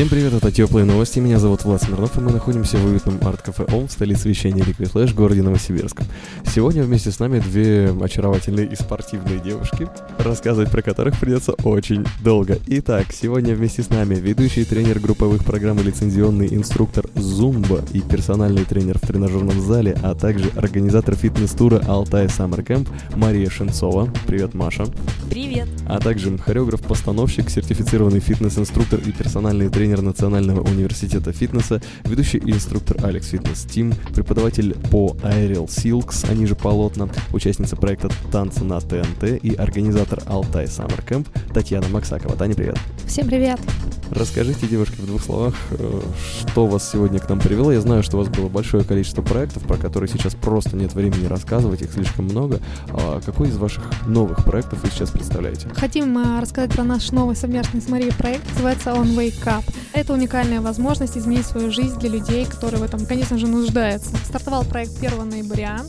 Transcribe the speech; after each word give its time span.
Всем 0.00 0.08
привет, 0.08 0.32
это 0.32 0.50
Теплые 0.50 0.86
новости, 0.86 1.18
меня 1.18 1.38
зовут 1.38 1.64
Влад 1.64 1.82
Смирнов, 1.82 2.16
и 2.16 2.22
мы 2.22 2.32
находимся 2.32 2.78
в 2.78 2.86
уютном 2.86 3.18
арт-кафе 3.20 3.64
ОМ 3.64 3.86
в 3.86 3.92
столице 3.92 4.30
вещания 4.30 4.64
Liquid 4.64 4.90
Flash, 4.90 5.12
городе 5.12 5.42
Новосибирском. 5.42 6.06
Сегодня 6.46 6.82
вместе 6.84 7.10
с 7.10 7.18
нами 7.18 7.38
две 7.38 7.94
очаровательные 8.00 8.66
и 8.66 8.74
спортивные 8.76 9.40
девушки, 9.40 9.88
рассказывать 10.16 10.70
про 10.70 10.80
которых 10.80 11.20
придется 11.20 11.52
очень 11.64 12.06
долго. 12.24 12.58
Итак, 12.66 13.08
сегодня 13.12 13.54
вместе 13.54 13.82
с 13.82 13.90
нами 13.90 14.14
ведущий 14.14 14.64
тренер 14.64 15.00
групповых 15.00 15.44
программ 15.44 15.78
и 15.80 15.82
лицензионный 15.82 16.48
инструктор 16.50 17.04
Зумба 17.14 17.84
и 17.92 18.00
персональный 18.00 18.64
тренер 18.64 18.96
в 18.96 19.06
тренажерном 19.06 19.60
зале, 19.60 19.98
а 20.02 20.14
также 20.14 20.48
организатор 20.56 21.14
фитнес-тура 21.14 21.78
Алтай 21.86 22.24
Summer 22.24 22.64
Camp 22.64 22.88
Мария 23.16 23.50
Шенцова. 23.50 24.10
Привет, 24.26 24.54
Маша. 24.54 24.86
Привет. 25.28 25.68
А 25.86 26.00
также 26.00 26.38
хореограф-постановщик, 26.38 27.50
сертифицированный 27.50 28.20
фитнес-инструктор 28.20 28.98
и 28.98 29.12
персональный 29.12 29.68
тренер 29.68 29.89
Национального 29.98 30.60
университета 30.62 31.32
фитнеса, 31.32 31.80
ведущий 32.04 32.38
инструктор 32.38 33.04
Алекс 33.04 33.28
Фитнес 33.28 33.64
Тим, 33.64 33.92
преподаватель 34.14 34.74
по 34.90 35.16
Aerial 35.22 35.66
Silks, 35.66 36.30
они 36.30 36.46
же 36.46 36.54
полотна, 36.54 37.08
участница 37.32 37.76
проекта 37.76 38.10
«Танцы 38.30 38.64
на 38.64 38.80
ТНТ» 38.80 39.42
и 39.42 39.54
организатор 39.54 40.22
Алтай 40.26 40.66
Summer 40.66 41.04
Camp 41.06 41.26
Татьяна 41.52 41.88
Максакова. 41.88 42.36
Таня, 42.36 42.54
привет. 42.54 42.78
Всем 43.06 43.26
привет. 43.26 43.60
Расскажите, 44.10 44.66
девушки, 44.66 45.00
в 45.00 45.06
двух 45.06 45.22
словах, 45.22 45.54
э, 45.70 46.00
что 46.40 46.66
вас 46.66 46.90
сегодня 46.90 47.20
к 47.20 47.28
нам 47.28 47.38
привело. 47.38 47.70
Я 47.70 47.80
знаю, 47.80 48.02
что 48.02 48.16
у 48.16 48.20
вас 48.20 48.28
было 48.28 48.48
большое 48.48 48.82
количество 48.82 49.22
проектов, 49.22 49.62
про 49.62 49.76
которые 49.76 50.08
сейчас 50.08 50.34
просто 50.34 50.76
нет 50.76 50.94
времени 50.94 51.26
рассказывать, 51.26 51.82
их 51.82 51.92
слишком 51.92 52.24
много. 52.24 52.60
А 52.88 53.20
какой 53.20 53.48
из 53.48 53.56
ваших 53.56 53.84
новых 54.06 54.44
проектов 54.44 54.82
вы 54.82 54.90
сейчас 54.90 55.10
представляете? 55.10 55.68
Хотим 55.74 56.18
э, 56.18 56.40
рассказать 56.40 56.72
про 56.72 56.82
наш 56.82 57.12
новый 57.12 57.36
совместный 57.36 57.80
с 57.80 57.88
Марией 57.88 58.12
проект, 58.12 58.48
называется 58.52 58.90
On 58.90 59.14
Wake 59.16 59.44
Up. 59.44 59.64
Это 59.92 60.12
уникальная 60.12 60.60
возможность 60.60 61.16
изменить 61.16 61.46
свою 61.46 61.70
жизнь 61.70 61.98
для 62.00 62.10
людей, 62.10 62.46
которые 62.46 62.80
в 62.80 62.82
этом, 62.82 63.06
конечно 63.06 63.38
же, 63.38 63.46
нуждаются. 63.46 64.10
Стартовал 64.24 64.64
проект 64.64 64.98
1 64.98 65.28
ноября, 65.28 65.80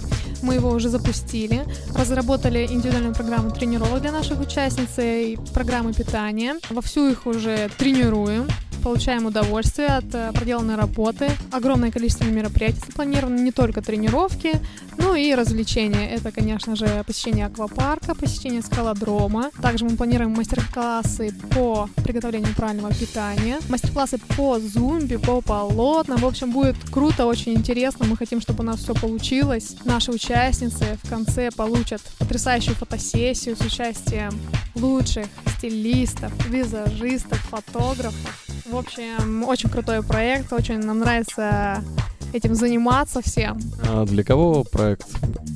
мы 0.41 0.55
его 0.55 0.69
уже 0.69 0.89
запустили, 0.89 1.65
разработали 1.95 2.65
индивидуальную 2.65 3.13
программу 3.13 3.51
тренировок 3.51 4.01
для 4.01 4.11
наших 4.11 4.39
участниц 4.39 4.89
и 4.97 5.37
программы 5.53 5.93
питания. 5.93 6.55
Вовсю 6.69 7.09
их 7.09 7.25
уже 7.25 7.69
тренируем 7.77 8.47
получаем 8.81 9.25
удовольствие 9.25 9.89
от 9.89 10.13
э, 10.13 10.31
проделанной 10.33 10.75
работы. 10.75 11.29
Огромное 11.51 11.91
количество 11.91 12.25
мероприятий 12.25 12.81
запланировано, 12.85 13.39
не 13.39 13.51
только 13.51 13.81
тренировки, 13.81 14.53
ну 14.97 15.15
и 15.15 15.33
развлечения. 15.33 16.09
Это, 16.09 16.31
конечно 16.31 16.75
же, 16.75 17.03
посещение 17.05 17.45
аквапарка, 17.45 18.15
посещение 18.15 18.61
скалодрома. 18.61 19.51
Также 19.61 19.85
мы 19.85 19.95
планируем 19.95 20.31
мастер-классы 20.31 21.33
по 21.55 21.89
приготовлению 22.03 22.53
правильного 22.55 22.93
питания, 22.93 23.59
мастер-классы 23.69 24.19
по 24.35 24.59
зумби, 24.59 25.17
по 25.17 25.41
полотнам. 25.41 26.17
В 26.17 26.25
общем, 26.25 26.51
будет 26.51 26.75
круто, 26.91 27.25
очень 27.25 27.53
интересно. 27.53 28.05
Мы 28.05 28.17
хотим, 28.17 28.41
чтобы 28.41 28.63
у 28.63 28.67
нас 28.67 28.79
все 28.79 28.93
получилось. 28.93 29.75
Наши 29.85 30.11
участницы 30.31 30.97
в 31.03 31.09
конце 31.09 31.51
получат 31.51 32.01
потрясающую 32.17 32.73
фотосессию 32.73 33.57
с 33.57 33.59
участием 33.59 34.31
лучших 34.75 35.25
стилистов, 35.57 36.31
визажистов, 36.47 37.37
фотографов. 37.49 38.47
В 38.65 38.77
общем, 38.77 39.43
очень 39.43 39.69
крутой 39.69 40.01
проект, 40.03 40.53
очень 40.53 40.79
нам 40.79 40.99
нравится 40.99 41.83
этим 42.31 42.55
заниматься 42.55 43.21
всем. 43.21 43.59
А 43.83 44.05
для 44.05 44.23
кого 44.23 44.63
проект? 44.63 45.05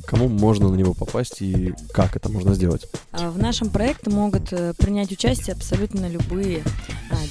Кому 0.06 0.28
можно 0.28 0.68
на 0.68 0.76
него 0.76 0.92
попасть 0.92 1.40
и 1.40 1.72
как 1.94 2.14
это 2.14 2.28
можно 2.28 2.52
сделать? 2.54 2.86
А, 3.12 3.30
в 3.30 3.38
нашем 3.38 3.70
проекте 3.70 4.10
могут 4.10 4.52
э, 4.52 4.74
принять 4.76 5.10
участие 5.10 5.54
абсолютно 5.54 6.06
любые 6.06 6.62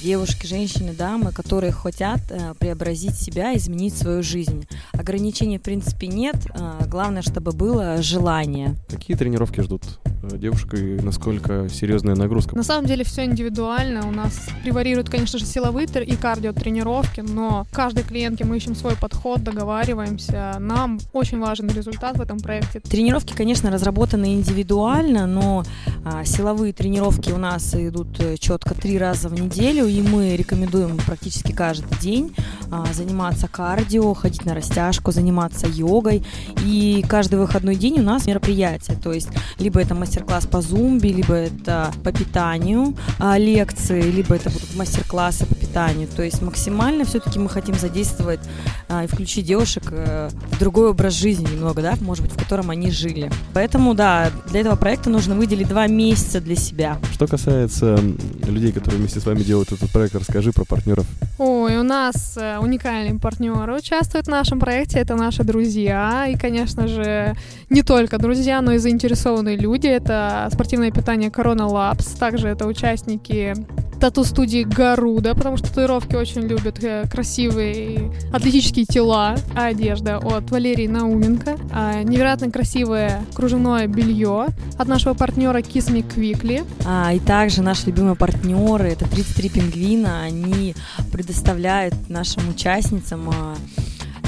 девушки, 0.06 0.46
женщины, 0.46 0.92
дамы, 0.92 1.32
которые 1.32 1.72
хотят 1.72 2.20
э, 2.30 2.54
преобразить 2.60 3.16
себя, 3.16 3.56
изменить 3.56 3.96
свою 3.96 4.22
жизнь. 4.22 4.64
Ограничений, 4.92 5.58
в 5.58 5.62
принципе, 5.62 6.06
нет. 6.06 6.36
А, 6.50 6.86
главное, 6.86 7.22
чтобы 7.22 7.50
было 7.50 8.00
желание. 8.02 8.76
Какие 8.88 9.16
тренировки 9.16 9.60
ждут 9.62 9.82
э, 10.30 10.38
девушек 10.38 10.74
и 10.74 10.98
насколько 11.02 11.68
серьезная 11.68 12.14
нагрузка? 12.14 12.56
На 12.56 12.62
самом 12.62 12.86
деле 12.86 13.04
все 13.04 13.24
индивидуально. 13.24 14.06
У 14.06 14.10
нас 14.10 14.48
преварируют, 14.62 15.08
конечно 15.08 15.38
же, 15.38 15.44
силовые 15.44 15.86
и 15.86 16.16
кардио 16.16 16.52
тренировки, 16.52 17.20
но 17.20 17.66
каждой 17.72 18.02
клиентке 18.04 18.44
мы 18.44 18.56
ищем 18.56 18.74
свой 18.74 18.96
подход, 18.96 19.42
договариваемся. 19.42 20.56
Нам 20.58 20.98
очень 21.12 21.38
важен 21.38 21.68
результат 21.68 22.16
в 22.18 22.20
этом 22.20 22.38
проекте. 22.38 22.80
Тренировки, 22.80 23.34
конечно, 23.34 23.70
разработаны 23.70 24.34
индивидуально, 24.34 25.26
но 25.26 25.64
а, 26.04 26.24
силовые 26.24 26.72
тренировки 26.72 27.30
у 27.30 27.38
нас 27.38 27.74
идут 27.74 28.20
э, 28.20 28.36
четко 28.36 28.74
три 28.74 28.98
раза 28.98 29.28
в 29.28 29.34
неделю, 29.34 29.86
и 29.86 30.02
мы 30.02 30.36
рекомендуем 30.36 30.96
практически 30.98 31.52
каждый 31.52 31.98
день 31.98 32.34
а, 32.70 32.86
заниматься 32.92 33.48
кардио, 33.48 34.14
ходить 34.14 34.44
на 34.44 34.54
растяжку, 34.54 35.12
заниматься 35.12 35.66
йогой. 35.66 36.24
И 36.64 37.04
каждый 37.08 37.38
выходной 37.38 37.76
день 37.76 38.00
у 38.00 38.02
нас 38.02 38.26
мероприятие, 38.26 38.96
то 38.96 39.12
есть 39.12 39.28
либо 39.58 39.80
это 39.80 39.94
мастер-класс 40.16 40.46
по 40.46 40.62
зумби, 40.62 41.08
либо 41.08 41.34
это 41.34 41.92
по 42.02 42.10
питанию 42.10 42.94
а, 43.18 43.36
лекции, 43.36 44.00
либо 44.00 44.34
это 44.34 44.48
будут 44.48 44.74
мастер-классы 44.74 45.44
по 45.44 45.54
питанию. 45.54 45.65
То 45.76 46.22
есть 46.22 46.40
максимально 46.40 47.04
все-таки 47.04 47.38
мы 47.38 47.50
хотим 47.50 47.74
задействовать 47.74 48.40
а, 48.88 49.04
и 49.04 49.06
включить 49.06 49.44
девушек 49.44 49.82
э, 49.90 50.30
в 50.52 50.58
другой 50.58 50.88
образ 50.88 51.12
жизни 51.12 51.46
немного, 51.52 51.82
да, 51.82 51.96
может 52.00 52.24
быть, 52.24 52.32
в 52.32 52.38
котором 52.38 52.70
они 52.70 52.90
жили. 52.90 53.30
Поэтому, 53.52 53.94
да, 53.94 54.30
для 54.48 54.60
этого 54.60 54.76
проекта 54.76 55.10
нужно 55.10 55.34
выделить 55.34 55.68
два 55.68 55.86
месяца 55.86 56.40
для 56.40 56.56
себя. 56.56 56.98
Что 57.12 57.26
касается 57.26 57.98
людей, 58.46 58.72
которые 58.72 59.00
вместе 59.00 59.20
с 59.20 59.26
вами 59.26 59.42
делают 59.42 59.70
этот 59.70 59.90
проект, 59.90 60.14
расскажи 60.14 60.50
про 60.50 60.64
партнеров. 60.64 61.04
Ой, 61.36 61.76
у 61.76 61.82
нас 61.82 62.38
э, 62.38 62.58
уникальные 62.58 63.20
партнеры 63.20 63.76
участвуют 63.76 64.28
в 64.28 64.30
нашем 64.30 64.58
проекте, 64.58 64.98
это 64.98 65.14
наши 65.14 65.44
друзья, 65.44 66.26
и, 66.26 66.38
конечно 66.38 66.88
же, 66.88 67.36
не 67.68 67.82
только 67.82 68.16
друзья, 68.16 68.62
но 68.62 68.72
и 68.72 68.78
заинтересованные 68.78 69.58
люди. 69.58 69.88
Это 69.88 70.48
спортивное 70.50 70.90
питание 70.90 71.28
Corona 71.28 71.68
Labs, 71.68 72.18
также 72.18 72.48
это 72.48 72.66
участники 72.66 73.54
тату-студии 74.00 74.62
Гаруда, 74.64 75.34
потому 75.34 75.56
что 75.56 75.68
татуировки 75.68 76.14
очень 76.14 76.42
любят 76.42 76.82
э, 76.82 77.04
красивые 77.10 78.12
атлетические 78.32 78.84
тела, 78.84 79.36
а 79.54 79.66
одежда 79.66 80.18
от 80.18 80.50
Валерии 80.50 80.86
Науменко, 80.86 81.56
а 81.72 82.02
невероятно 82.02 82.50
красивое 82.50 83.24
кружевное 83.34 83.86
белье 83.86 84.48
от 84.78 84.88
нашего 84.88 85.14
партнера 85.14 85.58
Kiss 85.58 85.92
Me 85.92 86.04
Quickly. 86.06 86.64
А, 86.84 87.12
и 87.12 87.18
также 87.18 87.62
наши 87.62 87.86
любимые 87.86 88.16
партнеры, 88.16 88.88
это 88.88 89.08
33 89.08 89.48
пингвина, 89.48 90.22
они 90.22 90.74
предоставляют 91.12 91.94
нашим 92.08 92.48
участницам 92.48 93.30
а, 93.30 93.56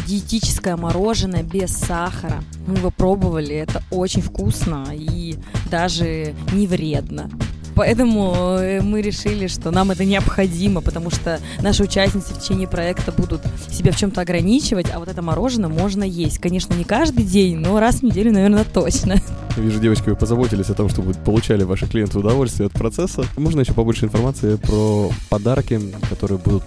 диетическое 0.06 0.76
мороженое 0.76 1.42
без 1.42 1.70
сахара. 1.76 2.42
Мы 2.66 2.76
его 2.76 2.90
пробовали, 2.90 3.54
это 3.54 3.82
очень 3.90 4.22
вкусно 4.22 4.86
и 4.92 5.36
даже 5.70 6.34
не 6.52 6.66
вредно. 6.66 7.30
Поэтому 7.78 8.56
э, 8.58 8.80
мы 8.82 9.00
решили, 9.02 9.46
что 9.46 9.70
нам 9.70 9.92
это 9.92 10.04
необходимо, 10.04 10.80
потому 10.80 11.12
что 11.12 11.38
наши 11.60 11.84
участницы 11.84 12.34
в 12.34 12.40
течение 12.40 12.66
проекта 12.66 13.12
будут 13.12 13.40
себя 13.70 13.92
в 13.92 13.96
чем-то 13.96 14.20
ограничивать, 14.20 14.88
а 14.92 14.98
вот 14.98 15.06
это 15.06 15.22
мороженое 15.22 15.68
можно 15.68 16.02
есть. 16.02 16.40
Конечно, 16.40 16.74
не 16.74 16.82
каждый 16.82 17.24
день, 17.24 17.58
но 17.58 17.78
раз 17.78 18.00
в 18.00 18.02
неделю, 18.02 18.32
наверное, 18.32 18.64
точно. 18.64 19.18
Вижу, 19.56 19.78
девочки, 19.78 20.08
вы 20.08 20.16
позаботились 20.16 20.68
о 20.70 20.74
том, 20.74 20.88
чтобы 20.88 21.14
получали 21.14 21.62
ваши 21.62 21.86
клиенты 21.86 22.18
удовольствие 22.18 22.66
от 22.66 22.72
процесса. 22.72 23.24
Можно 23.36 23.60
еще 23.60 23.74
побольше 23.74 24.06
информации 24.06 24.56
про 24.56 25.12
подарки, 25.28 25.80
которые 26.10 26.38
будут 26.38 26.64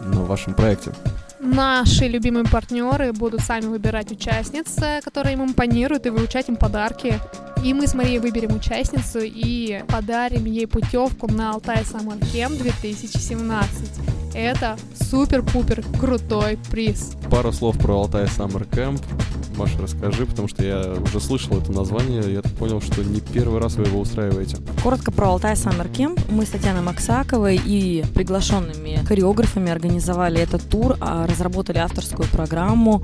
на 0.00 0.22
вашем 0.22 0.54
проекте? 0.54 0.92
Наши 1.40 2.08
любимые 2.08 2.44
партнеры 2.46 3.12
будут 3.12 3.42
сами 3.42 3.66
выбирать 3.66 4.10
участниц, 4.12 4.76
которые 5.04 5.34
им 5.34 5.44
импонируют, 5.44 6.06
и 6.06 6.10
вручать 6.10 6.48
им 6.48 6.56
подарки. 6.56 7.20
И 7.64 7.74
мы 7.74 7.86
с 7.86 7.94
Марией 7.94 8.18
выберем 8.18 8.54
участницу 8.54 9.18
и 9.22 9.82
подарим 9.88 10.44
ей 10.44 10.66
путевку 10.66 11.30
на 11.30 11.52
Алтай 11.52 11.82
Summer 11.82 12.18
Camp 12.32 12.56
2017. 12.56 13.90
Это 14.34 14.76
супер-пупер 15.10 15.82
крутой 15.98 16.58
приз. 16.70 17.12
Пару 17.30 17.52
слов 17.52 17.76
про 17.78 18.02
Алтай 18.02 18.24
Summer 18.24 18.68
Camp. 18.68 19.02
Маша, 19.56 19.76
расскажи, 19.80 20.24
потому 20.24 20.46
что 20.46 20.64
я 20.64 20.94
уже 21.02 21.18
слышал 21.18 21.58
это 21.58 21.72
название, 21.72 22.22
я 22.32 22.42
так 22.42 22.52
понял, 22.52 22.80
что 22.80 23.02
не 23.02 23.20
первый 23.20 23.60
раз 23.60 23.74
вы 23.74 23.86
его 23.86 23.98
устраиваете. 23.98 24.56
Коротко 24.84 25.10
про 25.10 25.30
Алтай 25.30 25.54
Summer 25.54 25.90
Camp. 25.90 26.20
Мы 26.30 26.46
с 26.46 26.50
Татьяной 26.50 26.82
Максаковой 26.82 27.60
и 27.62 28.04
приглашенными 28.14 29.04
хореографами 29.04 29.72
организовали 29.72 30.40
этот 30.40 30.68
тур, 30.68 30.96
а 31.00 31.26
разработали 31.26 31.78
авторскую 31.78 32.28
программу 32.28 33.02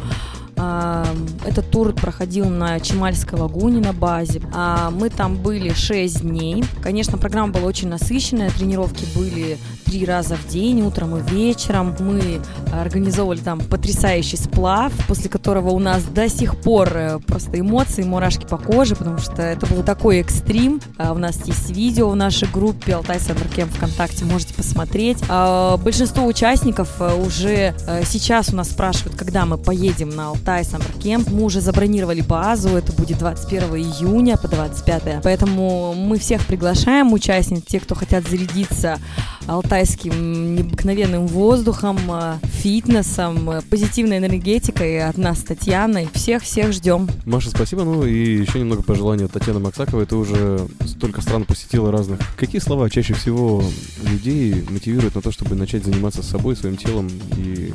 Этот 0.57 1.71
тур 1.71 1.93
проходил 1.93 2.49
на 2.49 2.81
Чемальской 2.81 3.39
лагуне 3.39 3.81
на 3.81 3.93
базе. 3.93 4.41
А, 4.53 4.91
Мы 4.91 5.11
там 5.11 5.37
были 5.37 5.73
6 5.73 6.23
дней. 6.23 6.65
Конечно, 6.83 7.19
программа 7.19 7.53
была 7.53 7.65
очень 7.67 7.89
насыщенная, 7.89 8.51
тренировки 8.51 9.05
были 9.17 9.59
три 9.85 10.05
раза 10.05 10.37
в 10.37 10.49
день, 10.49 10.83
утром 10.83 11.17
и 11.17 11.23
вечером. 11.31 11.95
Мы 12.01 12.41
организовывали 12.73 13.39
там 13.39 13.61
потрясающий 13.61 14.37
сплав, 14.37 14.93
после 15.07 15.29
которого 15.29 15.71
у 15.71 15.79
нас 15.79 16.03
до 16.05 16.29
сих 16.29 16.57
пор 16.57 16.89
э, 16.95 17.19
просто 17.27 17.61
эмоции, 17.61 18.03
мурашки 18.03 18.47
по 18.47 18.57
коже, 18.57 18.97
потому 18.97 19.19
что 19.19 19.43
это 19.43 19.67
был 19.67 19.83
такой 19.83 20.19
экстрим. 20.19 20.81
А, 20.99 21.13
У 21.13 21.19
нас 21.19 21.45
есть 21.47 21.71
видео 21.71 22.09
в 22.09 22.17
нашей 22.17 22.49
группе 22.49 22.95
Алтай 22.95 23.21
Сандер 23.21 23.49
Кемп 23.49 23.73
ВКонтакте, 23.75 24.25
можете 24.25 24.55
посмотреть. 24.55 25.19
А, 25.29 25.77
Большинство 25.77 26.27
участников 26.27 26.91
э, 27.01 27.15
уже 27.15 27.75
э, 27.87 28.03
сейчас 28.05 28.53
у 28.53 28.57
нас 28.57 28.71
спрашивают, 28.71 29.17
когда 29.17 29.45
мы 29.47 29.59
поедем 29.59 30.11
на 30.11 30.29
Алтай 30.29 30.54
Саммер 30.63 30.93
Кемп. 31.03 31.31
Мы 31.31 31.43
уже 31.43 31.61
забронировали 31.61 32.21
базу, 32.21 32.69
это 32.69 32.93
будет 32.93 33.19
21 33.19 33.75
июня 33.75 34.37
по 34.37 34.47
25. 34.47 35.23
Поэтому 35.23 35.95
мы 35.95 36.19
всех 36.19 36.47
приглашаем 36.47 37.13
участниц, 37.13 37.65
те, 37.67 37.81
кто 37.81 37.97
хотят 37.97 38.29
зарядиться 38.29 39.01
алтайским 39.47 40.55
необыкновенным 40.55 41.27
воздухом, 41.27 41.99
э, 42.09 42.39
фитнесом, 42.45 43.51
э, 43.51 43.63
позитивной 43.63 44.19
энергетикой 44.19 45.05
от 45.05 45.19
нас 45.19 45.41
с 45.41 45.45
Татьяной. 45.45 46.09
Всех-всех 46.13 46.73
ждем. 46.73 47.09
Маша, 47.25 47.51
спасибо. 47.51 47.85
Ну 47.85 48.05
и 48.05 48.39
еще 48.41 48.61
немного 48.61 48.83
пожеланий 48.83 49.25
от 49.25 49.33
Татьяны 49.33 49.61
Максаковой. 49.61 50.07
Ты 50.07 50.17
уже 50.17 50.67
столько 50.87 51.21
стран 51.21 51.45
посетила 51.45 51.91
разных. 51.91 52.21
Какие 52.37 52.61
слова 52.61 52.89
чаще 52.89 53.15
всего 53.15 53.65
людей 54.03 54.65
мотивируют 54.69 55.15
на 55.15 55.23
то, 55.23 55.33
чтобы 55.33 55.55
начать 55.55 55.85
заниматься 55.85 56.23
собой, 56.23 56.57
своим 56.57 56.77
телом 56.77 57.11
и 57.37 57.73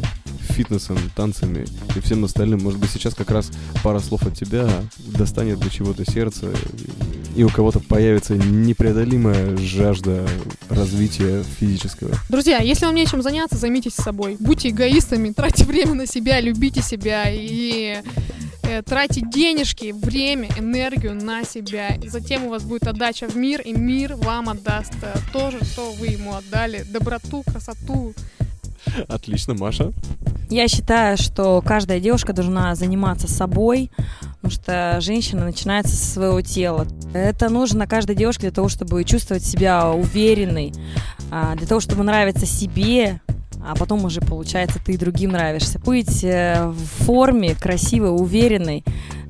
фитнесом, 0.59 0.97
танцами 1.15 1.65
и 1.95 2.01
всем 2.01 2.25
остальным? 2.25 2.61
Может 2.61 2.81
быть, 2.81 2.89
сейчас 2.89 3.15
как 3.15 3.31
раз 3.31 3.49
пара 3.81 3.99
слов 3.99 4.27
от 4.27 4.37
тебя 4.37 4.67
достанет 4.97 5.57
до 5.59 5.69
чего-то 5.69 6.03
сердце, 6.11 6.51
и 7.33 7.43
у 7.45 7.49
кого-то 7.49 7.79
появится 7.79 8.35
непреодолимая 8.35 9.55
жажда 9.55 10.27
развития 10.69 11.43
физического. 11.59 12.13
Друзья, 12.27 12.57
если 12.57 12.85
вам 12.85 12.95
нечем 12.95 13.21
заняться, 13.21 13.57
займитесь 13.57 13.93
собой. 13.93 14.35
Будьте 14.37 14.69
эгоистами, 14.69 15.31
тратьте 15.31 15.63
время 15.63 15.93
на 15.93 16.05
себя, 16.05 16.41
любите 16.41 16.81
себя 16.81 17.23
и 17.29 18.01
э, 18.63 18.81
тратьте 18.81 19.21
денежки, 19.21 19.93
время, 19.93 20.49
энергию 20.57 21.15
на 21.15 21.45
себя. 21.45 21.95
И 22.03 22.09
затем 22.09 22.43
у 22.43 22.49
вас 22.49 22.63
будет 22.63 22.85
отдача 22.85 23.29
в 23.29 23.37
мир, 23.37 23.61
и 23.61 23.71
мир 23.71 24.15
вам 24.15 24.49
отдаст 24.49 24.91
то 25.31 25.51
же, 25.51 25.63
что 25.63 25.93
вы 25.93 26.07
ему 26.07 26.35
отдали. 26.35 26.85
Доброту, 26.91 27.43
красоту. 27.43 28.13
Отлично, 29.07 29.53
Маша. 29.53 29.91
Я 30.49 30.67
считаю, 30.67 31.17
что 31.17 31.61
каждая 31.63 31.99
девушка 31.99 32.33
должна 32.33 32.73
заниматься 32.75 33.27
собой, 33.27 33.91
потому 34.35 34.51
что 34.51 34.97
женщина 34.99 35.45
начинается 35.45 35.95
со 35.95 36.05
своего 36.05 36.41
тела. 36.41 36.87
Это 37.13 37.49
нужно 37.49 37.85
каждой 37.85 38.15
девушке 38.15 38.43
для 38.43 38.51
того, 38.51 38.67
чтобы 38.67 39.03
чувствовать 39.03 39.43
себя 39.43 39.91
уверенной, 39.91 40.73
а, 41.29 41.55
для 41.55 41.67
того, 41.67 41.79
чтобы 41.79 42.03
нравиться 42.03 42.45
себе, 42.45 43.21
а 43.63 43.75
потом 43.75 44.05
уже, 44.05 44.21
получается, 44.21 44.79
ты 44.83 44.93
и 44.93 44.97
другим 44.97 45.31
нравишься. 45.31 45.79
Быть 45.79 46.23
э, 46.23 46.67
в 46.67 47.03
форме, 47.05 47.55
красивой, 47.55 48.09
уверенной, 48.09 48.83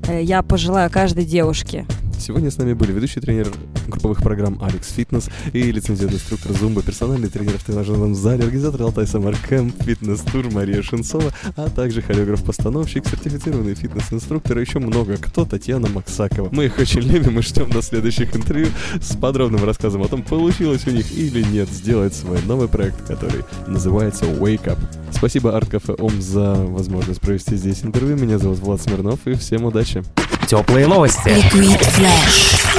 э, 0.07 0.21
я 0.23 0.43
пожелаю 0.43 0.89
каждой 0.89 1.25
девушке. 1.25 1.85
Сегодня 2.17 2.51
с 2.51 2.57
нами 2.57 2.73
были 2.73 2.91
ведущий 2.91 3.21
тренер 3.21 3.51
групповых 3.89 4.21
программ 4.21 4.57
Алекс 4.61 4.91
Фитнес 4.91 5.29
и 5.53 5.71
лицензионный 5.71 6.15
инструктор 6.15 6.53
Зумба, 6.53 6.81
персональный 6.81 7.29
тренер 7.29 7.57
в 7.57 7.63
тренажерном 7.63 8.15
зале, 8.15 8.43
организатор 8.43 8.81
Алтай 8.83 9.07
Самар 9.07 9.35
Кэмп, 9.47 9.83
фитнес-тур 9.83 10.51
Мария 10.51 10.81
Шинцова, 10.81 11.31
а 11.55 11.69
также 11.69 12.01
хореограф-постановщик, 12.01 13.07
сертифицированный 13.07 13.75
фитнес-инструктор 13.75 14.57
и 14.57 14.61
еще 14.61 14.79
много 14.79 15.17
кто 15.17 15.45
Татьяна 15.45 15.89
Максакова. 15.89 16.49
Мы 16.51 16.65
их 16.65 16.79
очень 16.79 17.01
любим 17.01 17.39
и 17.39 17.41
ждем 17.41 17.69
до 17.69 17.81
следующих 17.81 18.35
интервью 18.35 18.67
с 19.01 19.15
подробным 19.15 19.63
рассказом 19.63 20.03
о 20.03 20.07
том, 20.07 20.23
получилось 20.23 20.87
у 20.87 20.91
них 20.91 21.11
или 21.11 21.41
нет 21.43 21.69
сделать 21.69 22.13
свой 22.13 22.41
новый 22.43 22.67
проект, 22.67 23.05
который 23.05 23.43
называется 23.67 24.25
Wake 24.25 24.65
Up. 24.65 24.79
Спасибо 25.11 25.55
Арт 25.55 25.69
Кафе 25.69 25.93
Ом 25.93 26.21
за 26.21 26.53
возможность 26.53 27.21
провести 27.21 27.55
здесь 27.55 27.83
интервью. 27.83 28.17
Меня 28.17 28.37
зовут 28.37 28.59
Влад 28.59 28.81
Смирнов 28.81 29.19
и 29.25 29.33
всем 29.33 29.65
удачи. 29.65 30.03
Теплые 30.47 30.87
новости. 30.87 31.29
Liquid 31.29 31.79
Flash. 31.95 32.78